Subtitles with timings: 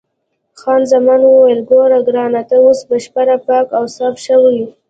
[0.59, 4.59] خان زمان وویل: ګوره ګرانه، ته اوس بشپړ پاک او صاف شوې.